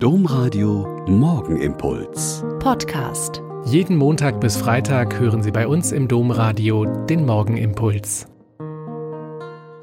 Domradio 0.00 1.04
Morgenimpuls. 1.08 2.44
Podcast. 2.60 3.42
Jeden 3.64 3.96
Montag 3.96 4.40
bis 4.40 4.56
Freitag 4.56 5.18
hören 5.18 5.42
Sie 5.42 5.50
bei 5.50 5.66
uns 5.66 5.90
im 5.90 6.06
Domradio 6.06 6.84
den 7.06 7.26
Morgenimpuls. 7.26 8.28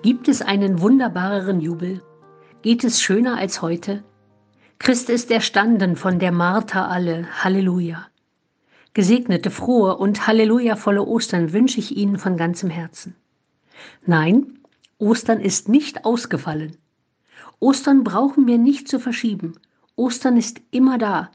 Gibt 0.04 0.29
es 0.29 0.41
einen 0.41 0.79
wunderbareren 0.79 1.59
Jubel? 1.59 2.01
Geht 2.62 2.86
es 2.86 3.01
schöner 3.01 3.38
als 3.38 3.62
heute? 3.62 4.05
Christ 4.79 5.09
ist 5.09 5.31
erstanden 5.31 5.97
von 5.97 6.18
der 6.18 6.32
Martha 6.32 6.88
alle. 6.88 7.27
Halleluja. 7.43 8.07
Gesegnete, 8.93 9.52
frohe 9.52 9.97
und 9.97 10.27
hallelujavolle 10.27 11.04
Ostern 11.04 11.52
wünsche 11.52 11.82
ich 11.82 11.97
Ihnen 11.97 12.20
von 12.20 12.38
ganzem 12.38 12.70
Herzen. 12.70 13.18
Nein, 14.05 14.59
Ostern 14.97 15.41
ist 15.41 15.68
nicht 15.68 16.05
ausgefallen. 16.05 16.77
Ostern 17.59 18.05
brauchen 18.05 18.47
wir 18.47 18.57
nicht 18.57 18.88
zu 18.88 18.97
verschieben. 19.02 19.55
Ostern 19.96 20.36
ist 20.36 20.62
immer 20.71 20.98
da, 20.98 21.32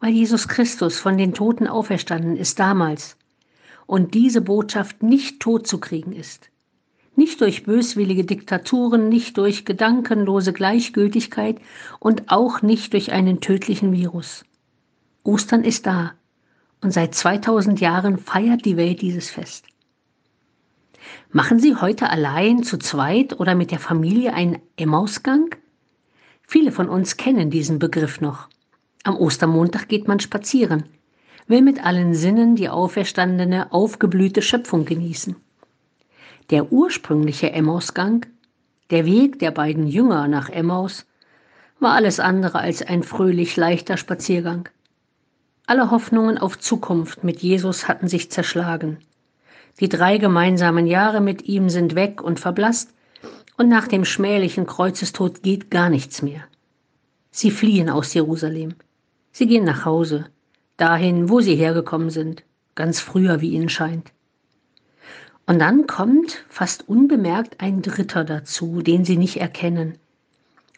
weil 0.00 0.12
Jesus 0.12 0.46
Christus 0.46 0.98
von 0.98 1.16
den 1.16 1.32
Toten 1.32 1.66
auferstanden 1.66 2.36
ist 2.36 2.58
damals 2.58 3.16
und 3.86 4.14
diese 4.14 4.42
Botschaft 4.42 5.02
nicht 5.02 5.40
tot 5.40 5.66
zu 5.66 5.78
kriegen 5.78 6.12
ist. 6.12 6.50
Nicht 7.16 7.40
durch 7.40 7.64
böswillige 7.64 8.24
Diktaturen, 8.24 9.08
nicht 9.08 9.38
durch 9.38 9.64
gedankenlose 9.64 10.52
Gleichgültigkeit 10.52 11.60
und 11.98 12.30
auch 12.30 12.62
nicht 12.62 12.92
durch 12.92 13.12
einen 13.12 13.40
tödlichen 13.40 13.92
Virus. 13.92 14.44
Ostern 15.24 15.64
ist 15.64 15.86
da 15.86 16.12
und 16.82 16.92
seit 16.92 17.14
2000 17.14 17.80
Jahren 17.80 18.18
feiert 18.18 18.64
die 18.66 18.76
Welt 18.76 19.00
dieses 19.00 19.30
Fest. 19.30 19.64
Machen 21.32 21.58
Sie 21.58 21.74
heute 21.74 22.10
allein, 22.10 22.62
zu 22.62 22.78
zweit 22.78 23.40
oder 23.40 23.54
mit 23.54 23.70
der 23.70 23.78
Familie 23.80 24.34
einen 24.34 24.58
Emmausgang? 24.76 25.56
Viele 26.50 26.72
von 26.72 26.88
uns 26.88 27.18
kennen 27.18 27.50
diesen 27.50 27.78
Begriff 27.78 28.22
noch. 28.22 28.48
Am 29.04 29.18
Ostermontag 29.18 29.86
geht 29.86 30.08
man 30.08 30.18
spazieren, 30.18 30.84
will 31.46 31.60
mit 31.60 31.84
allen 31.84 32.14
Sinnen 32.14 32.56
die 32.56 32.70
auferstandene, 32.70 33.70
aufgeblühte 33.70 34.40
Schöpfung 34.40 34.86
genießen. 34.86 35.36
Der 36.48 36.72
ursprüngliche 36.72 37.52
Emmausgang, 37.52 38.24
der 38.88 39.04
Weg 39.04 39.38
der 39.40 39.50
beiden 39.50 39.86
Jünger 39.86 40.26
nach 40.26 40.48
Emmaus, 40.48 41.04
war 41.80 41.92
alles 41.92 42.18
andere 42.18 42.60
als 42.60 42.80
ein 42.80 43.02
fröhlich 43.02 43.54
leichter 43.58 43.98
Spaziergang. 43.98 44.70
Alle 45.66 45.90
Hoffnungen 45.90 46.38
auf 46.38 46.58
Zukunft 46.58 47.24
mit 47.24 47.40
Jesus 47.40 47.88
hatten 47.88 48.08
sich 48.08 48.30
zerschlagen. 48.30 48.96
Die 49.80 49.90
drei 49.90 50.16
gemeinsamen 50.16 50.86
Jahre 50.86 51.20
mit 51.20 51.42
ihm 51.42 51.68
sind 51.68 51.94
weg 51.94 52.22
und 52.22 52.40
verblasst, 52.40 52.94
und 53.58 53.68
nach 53.68 53.88
dem 53.88 54.04
schmählichen 54.04 54.66
Kreuzestod 54.66 55.42
geht 55.42 55.70
gar 55.70 55.90
nichts 55.90 56.22
mehr. 56.22 56.44
Sie 57.30 57.50
fliehen 57.50 57.90
aus 57.90 58.14
Jerusalem. 58.14 58.74
Sie 59.32 59.46
gehen 59.46 59.64
nach 59.64 59.84
Hause, 59.84 60.26
dahin, 60.76 61.28
wo 61.28 61.40
sie 61.40 61.56
hergekommen 61.56 62.08
sind, 62.08 62.44
ganz 62.76 63.00
früher, 63.00 63.40
wie 63.40 63.50
ihnen 63.50 63.68
scheint. 63.68 64.12
Und 65.46 65.58
dann 65.58 65.86
kommt 65.86 66.44
fast 66.48 66.88
unbemerkt 66.88 67.60
ein 67.60 67.82
Dritter 67.82 68.24
dazu, 68.24 68.80
den 68.80 69.04
sie 69.04 69.16
nicht 69.16 69.38
erkennen. 69.38 69.98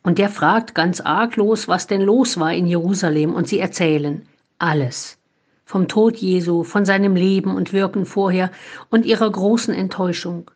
Und 0.03 0.19
der 0.19 0.31
fragt 0.31 0.75
ganz 0.75 1.01
arglos, 1.01 1.69
was 1.69 1.87
denn 1.87 2.01
los 2.01 2.41
war 2.41 2.55
in 2.55 2.67
Jerusalem, 2.67 3.35
und 3.35 3.47
sie 3.47 3.59
erzählen 3.59 4.27
alles. 4.59 5.19
Vom 5.65 5.87
Tod 5.87 6.17
Jesu, 6.17 6.65
von 6.65 6.85
seinem 6.85 7.15
Leben 7.15 7.55
und 7.55 7.73
Wirken 7.73 8.07
vorher 8.07 8.51
und 8.91 9.05
ihrer 9.05 9.31
großen 9.31 9.75
Enttäuschung. 9.75 10.51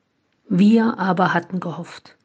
Wir 0.48 0.98
aber 0.98 1.32
hatten 1.32 1.58
gehofft. 1.60 2.16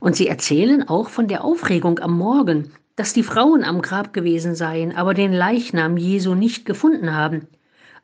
Und 0.00 0.14
sie 0.14 0.28
erzählen 0.28 0.86
auch 0.88 1.08
von 1.08 1.28
der 1.28 1.44
Aufregung 1.44 1.98
am 2.00 2.16
Morgen, 2.16 2.72
dass 2.96 3.14
die 3.14 3.22
Frauen 3.22 3.64
am 3.64 3.80
Grab 3.80 4.12
gewesen 4.12 4.54
seien, 4.54 4.94
aber 4.94 5.14
den 5.14 5.32
Leichnam 5.32 5.96
Jesu 5.96 6.34
nicht 6.34 6.66
gefunden 6.66 7.14
haben, 7.14 7.48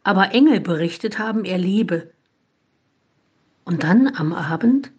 aber 0.02 0.32
Engel 0.32 0.60
berichtet 0.60 1.18
haben, 1.18 1.44
er 1.44 1.58
lebe. 1.58 2.10
Und 3.64 3.84
dann 3.84 4.08
am 4.16 4.32
Abend, 4.32 4.90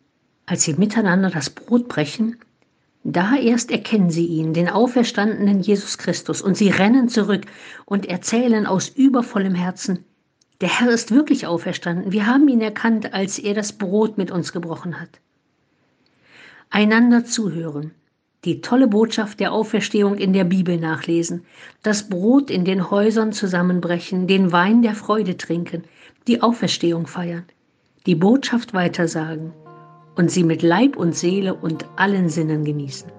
als 0.45 0.63
sie 0.63 0.73
miteinander 0.75 1.31
das 1.31 1.49
Brot 1.49 1.87
brechen, 1.87 2.37
da 3.03 3.35
erst 3.35 3.71
erkennen 3.71 4.11
sie 4.11 4.27
ihn, 4.27 4.53
den 4.53 4.69
auferstandenen 4.69 5.61
Jesus 5.61 5.97
Christus, 5.97 6.41
und 6.41 6.55
sie 6.55 6.69
rennen 6.69 7.09
zurück 7.09 7.45
und 7.85 8.05
erzählen 8.05 8.67
aus 8.67 8.89
übervollem 8.89 9.55
Herzen, 9.55 10.05
der 10.61 10.79
Herr 10.79 10.89
ist 10.89 11.11
wirklich 11.11 11.47
auferstanden. 11.47 12.11
Wir 12.11 12.27
haben 12.27 12.47
ihn 12.47 12.61
erkannt, 12.61 13.13
als 13.13 13.39
er 13.39 13.53
das 13.53 13.73
Brot 13.73 14.17
mit 14.17 14.31
uns 14.31 14.51
gebrochen 14.51 14.99
hat. 14.99 15.09
Einander 16.69 17.25
zuhören, 17.25 17.91
die 18.45 18.61
tolle 18.61 18.87
Botschaft 18.87 19.39
der 19.39 19.51
Auferstehung 19.51 20.17
in 20.17 20.33
der 20.33 20.43
Bibel 20.43 20.77
nachlesen, 20.77 21.45
das 21.83 22.09
Brot 22.09 22.49
in 22.49 22.63
den 22.63 22.89
Häusern 22.89 23.33
zusammenbrechen, 23.33 24.27
den 24.27 24.51
Wein 24.51 24.81
der 24.81 24.95
Freude 24.95 25.37
trinken, 25.37 25.83
die 26.27 26.41
Auferstehung 26.41 27.07
feiern, 27.07 27.45
die 28.05 28.15
Botschaft 28.15 28.73
weitersagen 28.73 29.53
und 30.15 30.29
sie 30.29 30.43
mit 30.43 30.61
Leib 30.61 30.95
und 30.95 31.15
Seele 31.15 31.53
und 31.53 31.85
allen 31.95 32.29
Sinnen 32.29 32.65
genießen. 32.65 33.18